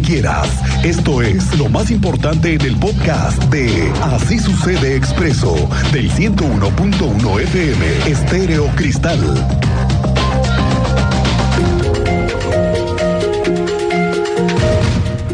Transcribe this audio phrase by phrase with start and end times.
[0.00, 0.48] quieras.
[0.84, 5.54] Esto es lo más importante en el podcast de Así sucede expreso
[5.92, 9.18] del 101.1 FM Estéreo Cristal.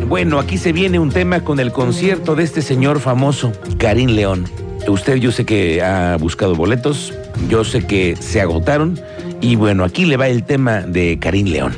[0.08, 4.44] Bueno, aquí se viene un tema con el concierto de este señor famoso, Karim León.
[4.86, 7.14] Usted yo sé que ha buscado boletos,
[7.48, 9.00] yo sé que se agotaron
[9.40, 11.74] y bueno, aquí le va el tema de Karim León.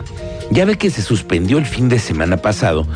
[0.51, 2.87] Ya ve que se suspendió el fin de semana pasado,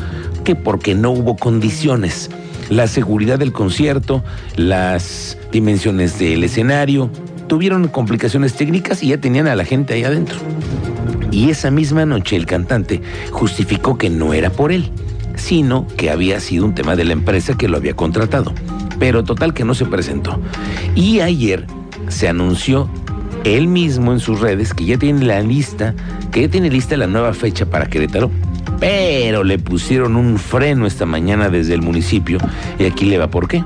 [0.43, 2.29] que porque no hubo condiciones.
[2.69, 4.23] La seguridad del concierto,
[4.55, 7.09] las dimensiones del escenario,
[7.47, 10.37] tuvieron complicaciones técnicas y ya tenían a la gente ahí adentro.
[11.31, 14.91] Y esa misma noche el cantante justificó que no era por él,
[15.35, 18.53] sino que había sido un tema de la empresa que lo había contratado.
[18.99, 20.39] Pero total que no se presentó.
[20.95, 21.65] Y ayer
[22.09, 22.89] se anunció
[23.43, 25.93] él mismo en sus redes que ya tiene la lista,
[26.31, 28.29] que ya tiene lista la nueva fecha para Querétaro,
[28.79, 32.37] pero le pusieron un freno esta mañana desde el municipio
[32.77, 33.63] y aquí le va por qué.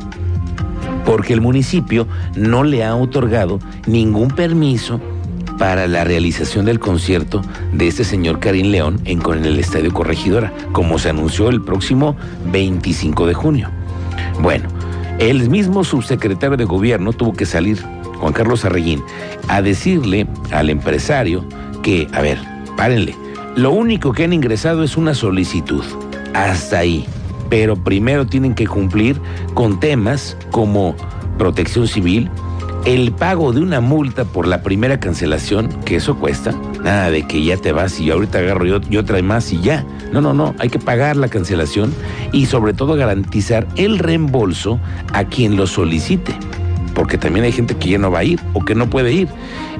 [1.05, 5.01] Porque el municipio no le ha otorgado ningún permiso
[5.57, 7.41] para la realización del concierto
[7.73, 12.15] de este señor Karim León en, con el Estadio Corregidora, como se anunció el próximo
[12.51, 13.69] 25 de junio.
[14.41, 14.67] Bueno,
[15.19, 17.83] el mismo subsecretario de gobierno tuvo que salir
[18.23, 19.03] Juan Carlos Arreguín,
[19.49, 21.43] a decirle al empresario
[21.81, 22.37] que, a ver,
[22.77, 23.17] párenle,
[23.57, 25.83] lo único que han ingresado es una solicitud,
[26.33, 27.05] hasta ahí,
[27.49, 29.19] pero primero tienen que cumplir
[29.53, 30.95] con temas como
[31.37, 32.31] protección civil,
[32.85, 37.43] el pago de una multa por la primera cancelación, que eso cuesta, nada de que
[37.43, 39.85] ya te vas y ahorita agarro yo, yo trae más y ya.
[40.13, 41.93] No, no, no, hay que pagar la cancelación
[42.31, 44.79] y sobre todo garantizar el reembolso
[45.11, 46.33] a quien lo solicite
[46.93, 49.27] porque también hay gente que ya no va a ir o que no puede ir.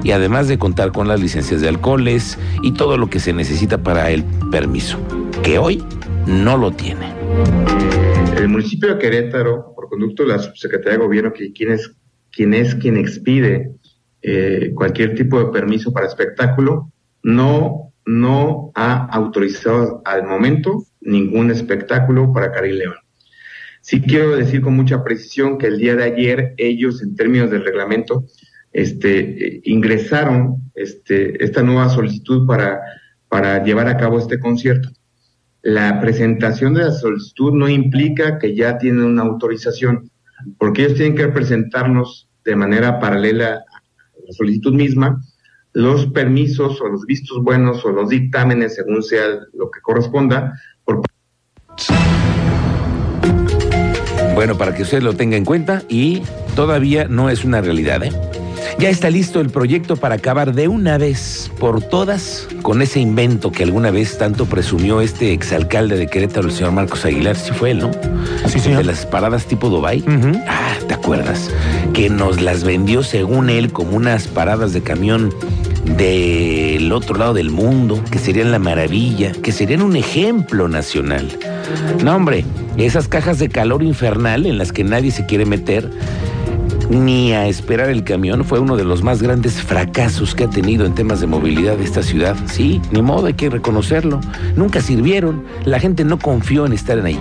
[0.02, 3.78] Y además de contar con las licencias de alcoholes y todo lo que se necesita
[3.78, 4.98] para el permiso,
[5.42, 5.82] que hoy
[6.26, 7.12] no lo tiene.
[8.36, 11.94] El municipio de Querétaro, por conducto de la Subsecretaría de Gobierno, que quien es
[12.34, 13.70] quien, expide
[14.22, 16.90] eh, cualquier tipo de permiso para espectáculo,
[17.22, 22.94] no, no ha autorizado al momento ningún espectáculo para Cari León.
[23.84, 27.66] Sí quiero decir con mucha precisión que el día de ayer ellos, en términos del
[27.66, 28.24] reglamento,
[28.72, 32.80] este, ingresaron este, esta nueva solicitud para,
[33.28, 34.88] para llevar a cabo este concierto.
[35.60, 40.10] La presentación de la solicitud no implica que ya tienen una autorización,
[40.56, 45.20] porque ellos tienen que presentarnos de manera paralela a la solicitud misma
[45.74, 51.02] los permisos o los vistos buenos o los dictámenes, según sea lo que corresponda, por
[54.34, 56.22] bueno, para que usted lo tenga en cuenta y
[56.56, 58.12] todavía no es una realidad, ¿eh?
[58.78, 63.52] Ya está listo el proyecto para acabar de una vez por todas con ese invento
[63.52, 67.36] que alguna vez tanto presumió este exalcalde de Querétaro, el señor Marcos Aguilar.
[67.36, 67.90] Sí fue él, ¿no?
[68.48, 68.78] Sí, señor.
[68.78, 70.02] De las paradas tipo Dubai.
[70.48, 71.50] Ah, ¿te acuerdas?
[71.92, 75.32] Que nos las vendió según él como unas paradas de camión
[75.84, 81.28] del otro lado del mundo, que serían la maravilla, que serían un ejemplo nacional.
[82.02, 82.44] No, hombre,
[82.76, 85.90] esas cajas de calor infernal en las que nadie se quiere meter
[86.90, 90.86] ni a esperar el camión fue uno de los más grandes fracasos que ha tenido
[90.86, 92.36] en temas de movilidad esta ciudad.
[92.46, 94.20] Sí, ni modo, hay que reconocerlo.
[94.56, 97.18] Nunca sirvieron, la gente no confió en estar ahí.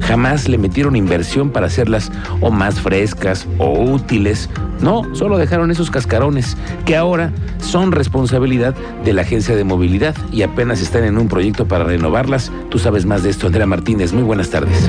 [0.00, 4.48] Jamás le metieron inversión para hacerlas o más frescas o útiles.
[4.80, 8.74] No, solo dejaron esos cascarones que ahora son responsabilidad
[9.04, 12.52] de la agencia de movilidad y apenas están en un proyecto para renovarlas.
[12.70, 14.12] Tú sabes más de esto, Andrea Martínez.
[14.12, 14.88] Muy buenas tardes.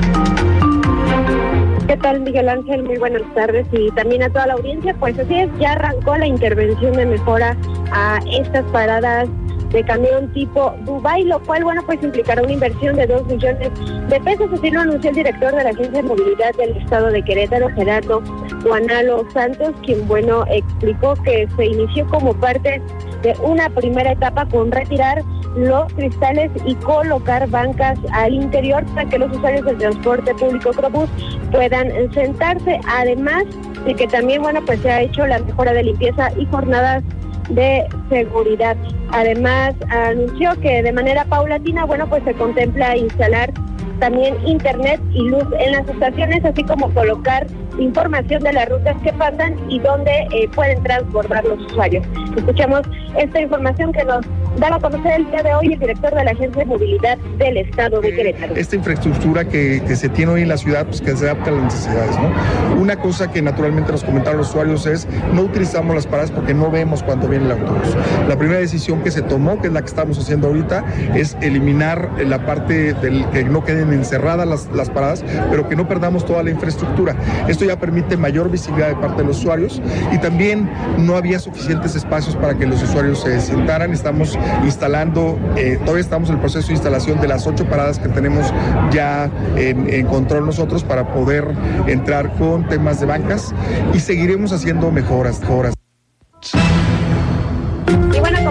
[1.88, 2.82] ¿Qué tal, Miguel Ángel?
[2.82, 4.94] Muy buenas tardes y también a toda la audiencia.
[5.00, 7.56] Pues así es, ya arrancó la intervención de mejora
[7.90, 9.26] a estas paradas
[9.70, 13.70] de camión tipo Dubai, lo cual, bueno, pues implicará una inversión de 2 millones
[14.06, 14.50] de pesos.
[14.52, 18.22] Así lo anunció el director de la Agencia de Movilidad del Estado de Querétaro, Gerardo
[18.62, 22.82] Juanalo Santos, quien, bueno, explicó que se inició como parte
[23.22, 25.22] de una primera etapa con retirar
[25.58, 31.08] los cristales y colocar bancas al interior para que los usuarios del transporte público Crobús
[31.50, 32.80] puedan sentarse.
[32.88, 33.44] Además
[33.84, 37.02] de que también, bueno, pues se ha hecho la mejora de limpieza y jornadas
[37.50, 38.76] de seguridad.
[39.10, 43.52] Además, anunció que de manera paulatina, bueno, pues se contempla instalar
[44.00, 47.46] también internet y luz en las estaciones, así como colocar
[47.78, 52.06] información de las rutas que pasan y dónde eh, pueden transbordar los usuarios.
[52.36, 52.82] Escuchamos
[53.16, 54.24] esta información que nos
[54.58, 57.56] daba a conocer el día de hoy el director de la Agencia de Movilidad del
[57.58, 58.54] Estado de Querétaro.
[58.56, 61.54] Esta infraestructura que, que se tiene hoy en la ciudad, pues que se adapta a
[61.54, 62.80] las necesidades, ¿no?
[62.80, 66.70] Una cosa que naturalmente nos comentaron los usuarios es no utilizamos las paradas porque no
[66.70, 67.96] vemos cuando viene el autobús.
[68.28, 70.84] La primera decisión que se tomó, que es la que estamos haciendo ahorita,
[71.14, 75.88] es eliminar la parte del que no queden encerradas las, las paradas, pero que no
[75.88, 77.16] perdamos toda la infraestructura.
[77.48, 79.80] Esto ya permite mayor visibilidad de parte de los usuarios
[80.12, 80.68] y también
[80.98, 83.92] no había suficientes espacios para que los usuarios se sentaran.
[83.92, 88.08] Estamos instalando, eh, todavía estamos en el proceso de instalación de las ocho paradas que
[88.08, 88.52] tenemos
[88.90, 91.44] ya en, en control nosotros para poder
[91.86, 93.54] entrar con temas de bancas
[93.94, 95.74] y seguiremos haciendo mejoras, mejoras.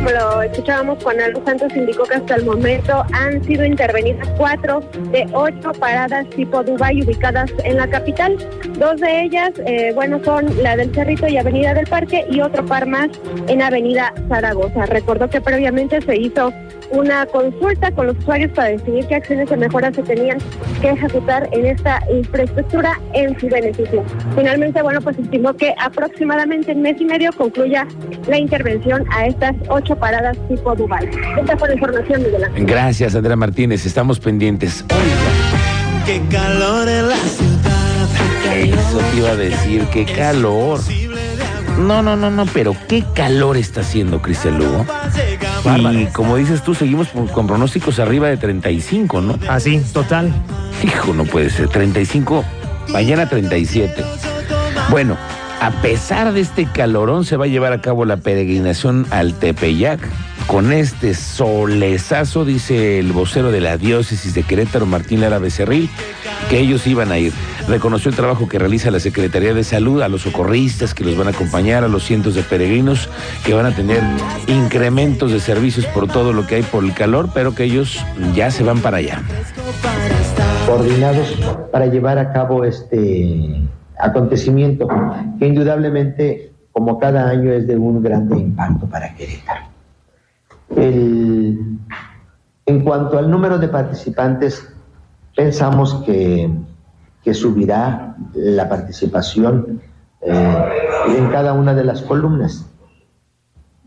[0.07, 4.80] Lo escuchábamos, Juan Aldo Santos indicó que hasta el momento han sido intervenidas cuatro
[5.12, 8.38] de ocho paradas tipo Dubái ubicadas en la capital.
[8.80, 12.65] Dos de ellas, eh, bueno, son la del Cerrito y Avenida del Parque y otro
[12.65, 13.09] par más
[13.48, 14.86] en Avenida Zaragoza.
[14.86, 16.53] Recordó que previamente se hizo
[16.92, 20.38] una consulta con los usuarios para definir qué acciones de mejora se tenían
[20.81, 24.03] que ejecutar en esta infraestructura en su beneficio.
[24.36, 27.86] Finalmente, bueno, pues estimó que aproximadamente en mes y medio concluya
[28.27, 31.10] la intervención a estas ocho paradas tipo Dubai.
[31.40, 32.66] Esta fue la información, Miguel Ángel.
[32.66, 33.86] Gracias, Andrea Martínez.
[33.86, 34.84] Estamos pendientes.
[36.06, 38.56] Qué calor en la ciudad.
[38.56, 40.80] Eso te iba a decir, qué calor.
[41.80, 44.86] No, no, no, no, pero qué calor está haciendo, Cristian Lugo.
[45.92, 49.38] Y como dices tú, seguimos con, con pronósticos arriba de 35, ¿no?
[49.48, 50.34] Así, total.
[50.84, 51.68] Hijo, no puede ser.
[51.68, 52.44] 35,
[52.90, 54.04] mañana 37.
[54.90, 55.18] Bueno,
[55.59, 60.00] a pesar de este calorón, se va a llevar a cabo la peregrinación al Tepeyac.
[60.45, 65.89] Con este solezazo, dice el vocero de la diócesis de Querétaro, Martín Lara Becerril,
[66.50, 67.33] que ellos iban a ir.
[67.68, 71.27] Reconoció el trabajo que realiza la Secretaría de Salud, a los socorristas que los van
[71.27, 73.10] a acompañar, a los cientos de peregrinos
[73.45, 74.01] que van a tener
[74.48, 78.00] incrementos de servicios por todo lo que hay por el calor, pero que ellos
[78.33, 79.21] ya se van para allá.
[80.65, 81.36] coordinados
[81.74, 83.68] para llevar a cabo este
[84.00, 84.88] acontecimiento
[85.40, 89.66] que indudablemente como cada año es de un grande impacto para Querétaro.
[90.76, 91.60] El-
[92.66, 94.68] en cuanto al número de participantes,
[95.36, 96.50] pensamos que,
[97.24, 99.82] que subirá la participación
[100.22, 100.58] eh,
[101.18, 102.66] en cada una de las columnas.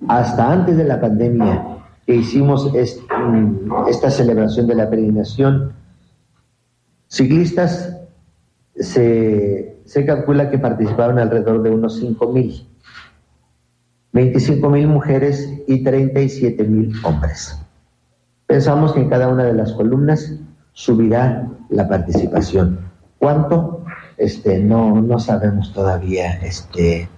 [0.08, 1.76] Hasta antes de la pandemia
[2.06, 5.72] que hicimos mm, esta celebración de la peregrinación,
[7.08, 7.96] ciclistas
[8.76, 12.64] se, se calcula que participaron alrededor de unos 5 mil.
[14.12, 17.60] 25 mil mujeres y 37 mil hombres.
[18.46, 20.32] Pensamos que en cada una de las columnas
[20.70, 22.78] subirá la participación.
[23.18, 23.84] ¿Cuánto?
[24.16, 26.34] Este, no, no sabemos todavía.
[26.36, 27.08] Este,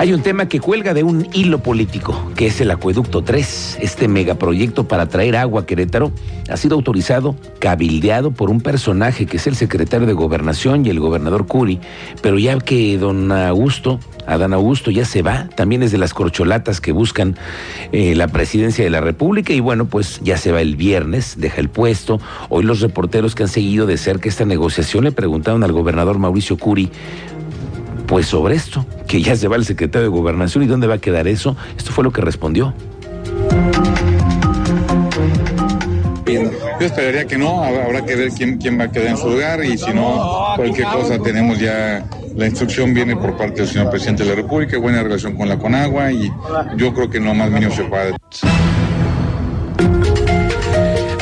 [0.00, 3.80] Hay un tema que cuelga de un hilo político, que es el Acueducto 3.
[3.82, 6.10] Este megaproyecto para traer agua a Querétaro
[6.48, 11.00] ha sido autorizado, cabildeado por un personaje que es el secretario de Gobernación y el
[11.00, 11.80] gobernador Curi,
[12.22, 16.80] pero ya que don Augusto, Adán Augusto ya se va, también es de las corcholatas
[16.80, 17.36] que buscan
[17.92, 21.60] eh, la presidencia de la República y bueno, pues ya se va el viernes, deja
[21.60, 22.20] el puesto.
[22.48, 26.56] Hoy los reporteros que han seguido de cerca esta negociación le preguntaron al gobernador Mauricio
[26.56, 26.90] Curi,
[28.10, 30.98] pues sobre esto, que ya se va el secretario de Gobernación y dónde va a
[30.98, 31.56] quedar eso.
[31.78, 32.74] Esto fue lo que respondió.
[36.26, 39.64] Yo esperaría que no, habrá que ver quién, quién va a quedar en su lugar
[39.64, 42.04] y si no, cualquier cosa tenemos ya,
[42.34, 45.56] la instrucción viene por parte del señor presidente de la República, buena relación con la
[45.56, 46.32] Conagua y
[46.76, 48.14] yo creo que no más mínimo se puede.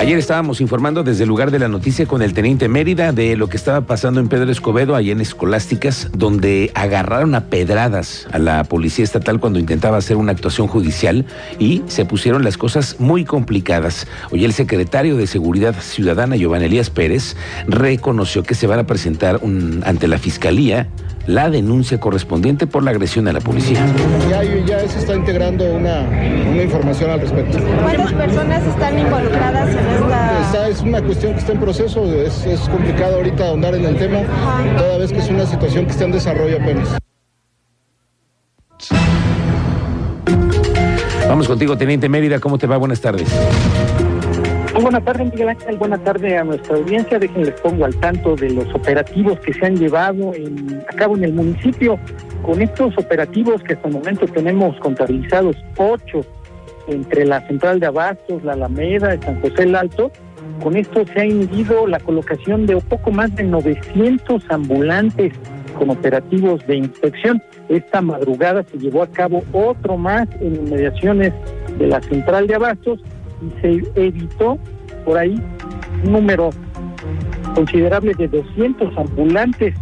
[0.08, 3.50] Ayer estábamos informando desde el lugar de la noticia con el teniente Mérida de lo
[3.50, 8.64] que estaba pasando en Pedro Escobedo, allá en Escolásticas, donde agarraron a pedradas a la
[8.64, 11.26] policía estatal cuando intentaba hacer una actuación judicial
[11.58, 14.06] y se pusieron las cosas muy complicadas.
[14.30, 17.36] Hoy el secretario de Seguridad Ciudadana, Giovanni Elías Pérez,
[17.66, 19.42] reconoció que se van a presentar
[19.84, 20.88] ante la fiscalía
[21.28, 23.78] la denuncia correspondiente por la agresión a la policía.
[24.30, 26.00] Ya, ya se está integrando una,
[26.50, 27.58] una información al respecto.
[27.82, 30.40] ¿Cuántas personas están involucradas en esta?
[30.40, 33.96] Esta es una cuestión que está en proceso, es, es complicado ahorita ahondar en el
[33.96, 34.20] tema,
[34.78, 36.96] toda vez que es una situación que está en desarrollo apenas.
[41.28, 42.78] Vamos contigo, teniente Mérida, ¿cómo te va?
[42.78, 43.28] Buenas tardes.
[44.80, 45.76] Buenas tardes, Miguel Ángel.
[45.76, 47.18] Buenas tardes a nuestra audiencia.
[47.18, 50.32] Déjenles pongo al tanto de los operativos que se han llevado
[50.88, 51.98] a cabo en el municipio.
[52.42, 56.20] Con estos operativos que hasta el momento tenemos contabilizados ocho
[56.86, 60.12] entre la central de Abastos, la Alameda, y San José el Alto,
[60.62, 65.32] con esto se ha inhibido la colocación de poco más de 900 ambulantes
[65.76, 67.42] con operativos de inspección.
[67.68, 71.32] Esta madrugada se llevó a cabo otro más en inmediaciones
[71.78, 73.00] de la central de abastos
[73.42, 74.58] y se evitó
[75.04, 75.40] por ahí
[76.04, 76.50] un número
[77.54, 79.74] considerable de 200 ambulantes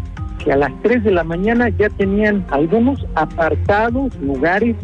[0.43, 4.77] que a las 3 de la mañana ya tenían algunos apartados lugares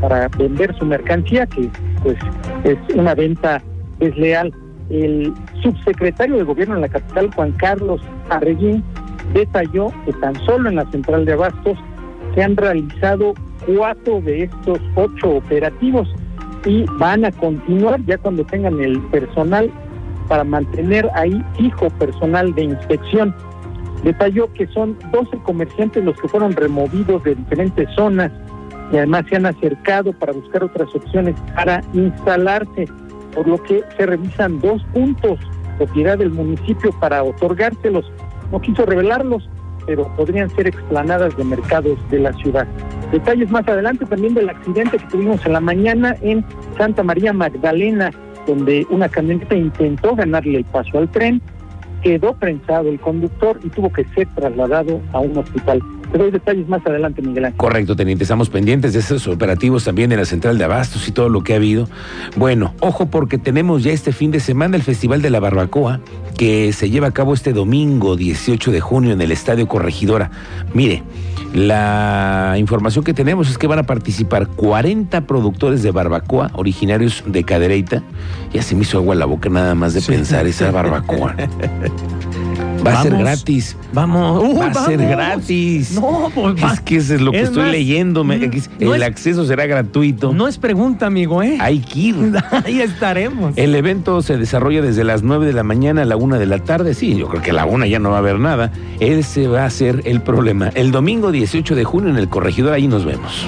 [0.00, 1.68] para vender su mercancía, que
[2.02, 2.16] pues
[2.64, 3.62] es una venta
[3.98, 4.52] desleal.
[4.90, 5.32] El
[5.62, 8.84] subsecretario de gobierno en la capital, Juan Carlos Arreguín,
[9.32, 11.78] detalló que tan solo en la central de abastos
[12.34, 13.34] se han realizado
[13.66, 16.08] cuatro de estos ocho operativos
[16.66, 19.70] y van a continuar ya cuando tengan el personal
[20.28, 23.34] para mantener ahí fijo personal de inspección.
[24.02, 28.30] Detalló que son 12 comerciantes los que fueron removidos de diferentes zonas
[28.92, 32.86] y además se han acercado para buscar otras opciones para instalarse,
[33.34, 35.38] por lo que se revisan dos puntos
[35.76, 38.10] propiedad del municipio para otorgárselos.
[38.50, 39.48] No quiso revelarlos,
[39.86, 42.66] pero podrían ser explanadas de mercados de la ciudad.
[43.12, 46.44] Detalles más adelante también del accidente que tuvimos en la mañana en
[46.76, 48.10] Santa María Magdalena,
[48.46, 51.40] donde una camioneta intentó ganarle el paso al tren,
[52.02, 55.80] quedó prensado el conductor y tuvo que ser trasladado a un hospital.
[56.16, 57.58] Te doy detalles más adelante, Miguel Ángel.
[57.58, 58.24] Correcto, teniente.
[58.24, 61.52] Estamos pendientes de esos operativos también en la central de Abastos y todo lo que
[61.52, 61.90] ha habido.
[62.36, 66.00] Bueno, ojo porque tenemos ya este fin de semana el Festival de la Barbacoa
[66.38, 70.30] que se lleva a cabo este domingo 18 de junio en el Estadio Corregidora.
[70.72, 71.02] Mire,
[71.52, 77.44] la información que tenemos es que van a participar 40 productores de barbacoa originarios de
[77.44, 78.02] Cadereyta.
[78.54, 81.36] Ya se me hizo agua la boca nada más de pensar esa barbacoa.
[82.86, 83.76] Va a ser gratis.
[83.92, 84.42] Vamos.
[84.44, 85.92] Uh, Va a ser gratis.
[85.92, 88.24] No, pues va- Es que eso es lo que Es estoy más, leyendo.
[88.24, 90.32] me- mm, que es- no el es- acceso será gratuito.
[90.32, 91.56] No es pregunta, amigo, ¿eh?
[91.60, 92.16] Hay que ir.
[92.64, 93.52] Ahí estaremos.
[93.56, 96.58] El evento se desarrolla desde las 9 de la mañana a la 1 de la
[96.60, 96.94] tarde.
[96.94, 98.70] Sí, yo creo que a la 1 ya no va a haber nada.
[99.00, 100.68] Ese va a ser el problema.
[100.74, 103.46] El domingo 18 de junio en el corregidor, ahí nos vemos.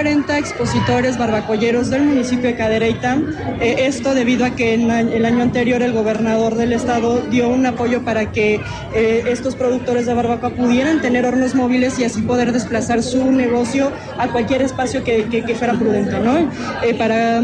[0.00, 3.18] Estarán 40 expositores barbacolleros del municipio de Cadereyta.
[3.60, 8.02] Eh, esto debido a que el año anterior el gobernador del estado dio un apoyo
[8.02, 8.62] para que
[8.94, 13.92] eh, estos productores de barbacoa pudieran tener hornos móviles y así poder desplazar su negocio
[14.16, 16.50] a cualquier espacio que, fuera prudente, ¿no?
[16.82, 17.42] Eh, para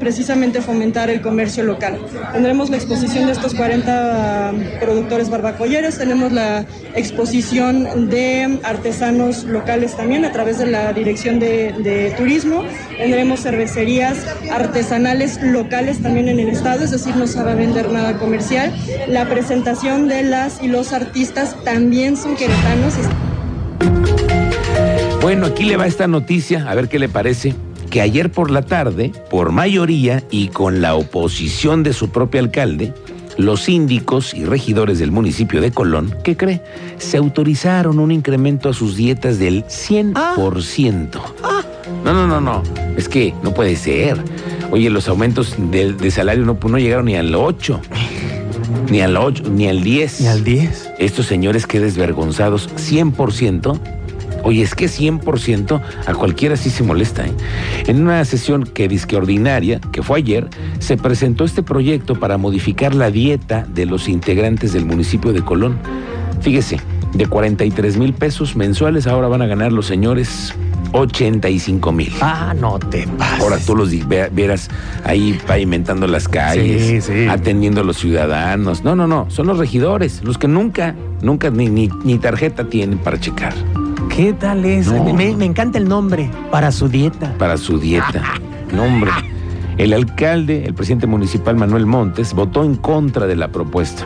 [0.00, 2.00] precisamente fomentar el comercio local.
[2.32, 6.64] Tendremos la exposición de estos 40 productores barbacolleros, tenemos la
[6.96, 12.64] exposición de artesanos locales también a través de la Dirección de, de Turismo.
[12.96, 17.90] Tendremos cervecerías artesanales locales también en el estado, es decir, no se va a vender
[17.90, 18.74] nada comercial.
[19.08, 22.94] La presentación de las y los artistas también son queretanos.
[25.20, 27.54] Bueno, aquí le va esta noticia, a ver qué le parece.
[27.90, 32.92] Que ayer por la tarde, por mayoría y con la oposición de su propio alcalde,
[33.36, 36.62] los síndicos y regidores del municipio de Colón, ¿qué cree?
[36.98, 41.20] Se autorizaron un incremento a sus dietas del 100%.
[42.04, 42.62] No, no, no, no.
[42.96, 44.18] Es que no puede ser.
[44.70, 47.80] Oye, los aumentos de, de salario no, no llegaron ni al 8.
[48.90, 50.20] Ni al 8, ni al 10.
[50.20, 50.90] Ni al 10.
[50.98, 53.78] Estos señores que desvergonzados, 100%.
[54.46, 57.26] Oye, es que 100% a cualquiera sí se molesta.
[57.26, 57.32] ¿eh?
[57.88, 60.48] En una sesión que disque ordinaria, que fue ayer,
[60.78, 65.76] se presentó este proyecto para modificar la dieta de los integrantes del municipio de Colón.
[66.42, 66.78] Fíjese,
[67.12, 70.54] de 43 mil pesos mensuales ahora van a ganar los señores
[70.92, 72.12] 85 mil.
[72.20, 73.40] Ah, no te pases.
[73.42, 73.90] Ahora tú los
[74.32, 74.68] verás
[75.04, 77.26] ahí pavimentando las calles, Sí, sí.
[77.28, 78.84] atendiendo a los ciudadanos.
[78.84, 82.98] No, no, no, son los regidores, los que nunca, nunca ni, ni, ni tarjeta tienen
[82.98, 83.54] para checar,
[84.16, 84.86] ¿Qué tal es?
[84.86, 85.12] No.
[85.12, 86.30] Me, me encanta el nombre.
[86.50, 87.34] Para su dieta.
[87.38, 88.22] para su dieta.
[88.72, 89.12] No, hombre.
[89.78, 94.04] El alcalde, el presidente municipal Manuel Montes, votó en contra de la propuesta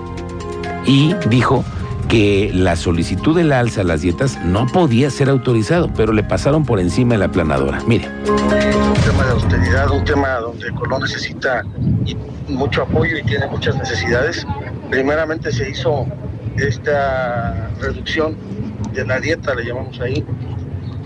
[0.85, 1.65] y dijo
[2.09, 6.67] que la solicitud del alza a las dietas no podía ser autorizado, pero le pasaron
[6.67, 7.81] por encima de la planadora.
[7.87, 8.07] Mire.
[8.29, 11.65] un tema de austeridad, un tema donde Colón necesita
[12.47, 14.47] mucho apoyo y tiene muchas necesidades.
[14.91, 16.07] Primeramente se hizo
[16.57, 18.37] esta reducción
[18.93, 20.25] de la dieta, le llamamos ahí,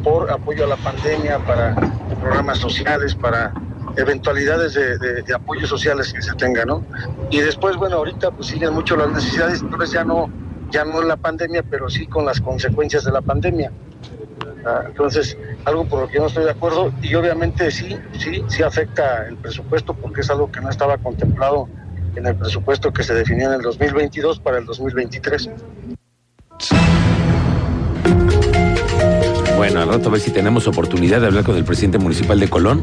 [0.02, 1.74] por apoyo a la pandemia, para
[2.20, 3.52] programas sociales, para
[3.96, 6.84] eventualidades de, de- de apoyos sociales que se tengan, ¿no?
[7.30, 10.28] Y después, bueno, ahorita pues siguen mucho las necesidades, entonces ya no,
[10.70, 13.70] ya no en la pandemia, pero sí con las consecuencias de la pandemia.
[14.66, 15.36] Ah, Entonces,
[15.66, 19.36] algo por lo que no estoy de acuerdo y obviamente sí, sí, sí afecta el
[19.36, 21.68] presupuesto porque es algo que no estaba contemplado
[22.16, 25.50] en el presupuesto que se definió en el 2022 para el 2023.
[29.56, 32.48] Bueno, al rato a ver si tenemos oportunidad de hablar con el presidente municipal de
[32.48, 32.82] Colón.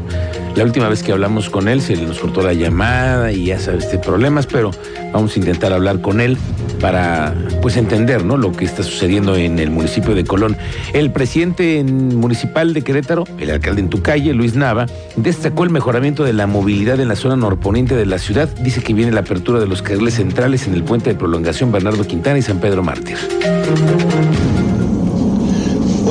[0.56, 3.84] La última vez que hablamos con él se nos cortó la llamada y ya sabes,
[3.84, 4.70] este, problemas, pero
[5.12, 6.36] vamos a intentar hablar con él
[6.80, 8.36] para pues entender ¿no?
[8.36, 10.56] lo que está sucediendo en el municipio de Colón.
[10.92, 14.86] El presidente en- municipal de Querétaro, el alcalde en tu calle, Luis Nava,
[15.16, 18.48] destacó el mejoramiento de la movilidad en la zona norponiente de la ciudad.
[18.62, 22.04] Dice que viene la apertura de los carriles centrales en el puente de prolongación Bernardo
[22.04, 23.16] Quintana y San Pedro Mártir.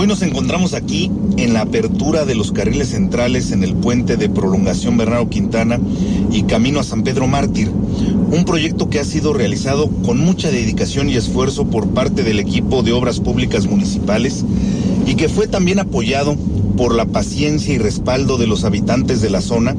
[0.01, 4.29] Hoy nos encontramos aquí en la apertura de los carriles centrales en el puente de
[4.29, 5.79] prolongación Bernardo Quintana
[6.31, 7.69] y camino a San Pedro Mártir.
[7.69, 12.81] Un proyecto que ha sido realizado con mucha dedicación y esfuerzo por parte del equipo
[12.81, 14.43] de obras públicas municipales
[15.05, 16.35] y que fue también apoyado
[16.81, 19.75] por la paciencia y respaldo de los habitantes de la zona,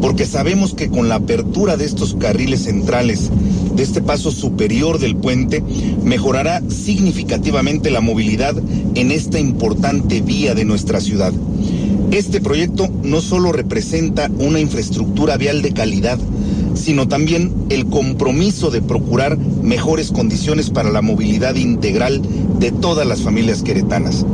[0.00, 3.30] porque sabemos que con la apertura de estos carriles centrales,
[3.74, 5.64] de este paso superior del puente,
[6.04, 8.54] mejorará significativamente la movilidad
[8.94, 11.32] en esta importante vía de nuestra ciudad.
[12.12, 16.20] Este proyecto no solo representa una infraestructura vial de calidad,
[16.74, 22.22] sino también el compromiso de procurar mejores condiciones para la movilidad integral
[22.60, 24.24] de todas las familias queretanas.